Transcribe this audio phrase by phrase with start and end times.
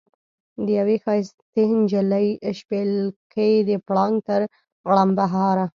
[0.65, 2.27] د یوې ښایستې نجلۍ
[2.59, 4.41] شپېلکی د پړانګ تر
[4.89, 5.65] غړمبهاره.